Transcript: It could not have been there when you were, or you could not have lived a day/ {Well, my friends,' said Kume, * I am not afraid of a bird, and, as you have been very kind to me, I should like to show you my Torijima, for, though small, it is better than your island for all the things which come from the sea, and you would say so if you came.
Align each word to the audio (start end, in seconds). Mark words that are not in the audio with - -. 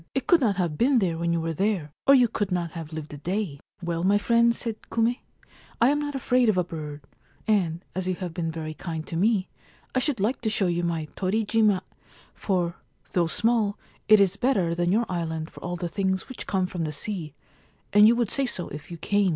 It 0.15 0.25
could 0.25 0.41
not 0.41 0.55
have 0.55 0.79
been 0.79 0.97
there 0.97 1.15
when 1.15 1.31
you 1.31 1.39
were, 1.39 1.91
or 2.07 2.15
you 2.15 2.27
could 2.27 2.51
not 2.51 2.71
have 2.71 2.91
lived 2.91 3.13
a 3.13 3.17
day/ 3.19 3.59
{Well, 3.83 4.03
my 4.03 4.17
friends,' 4.17 4.57
said 4.57 4.77
Kume, 4.91 5.19
* 5.49 5.79
I 5.79 5.89
am 5.89 5.99
not 5.99 6.15
afraid 6.15 6.49
of 6.49 6.57
a 6.57 6.63
bird, 6.63 7.03
and, 7.47 7.85
as 7.93 8.07
you 8.07 8.15
have 8.15 8.33
been 8.33 8.49
very 8.51 8.73
kind 8.73 9.05
to 9.05 9.15
me, 9.15 9.47
I 9.93 9.99
should 9.99 10.19
like 10.19 10.41
to 10.41 10.49
show 10.49 10.65
you 10.65 10.83
my 10.83 11.07
Torijima, 11.15 11.81
for, 12.33 12.77
though 13.11 13.27
small, 13.27 13.77
it 14.07 14.19
is 14.19 14.37
better 14.37 14.73
than 14.73 14.91
your 14.91 15.05
island 15.07 15.51
for 15.51 15.59
all 15.59 15.75
the 15.75 15.87
things 15.87 16.27
which 16.27 16.47
come 16.47 16.65
from 16.65 16.83
the 16.83 16.91
sea, 16.91 17.35
and 17.93 18.07
you 18.07 18.15
would 18.15 18.31
say 18.31 18.47
so 18.47 18.69
if 18.69 18.89
you 18.89 18.97
came. 18.97 19.29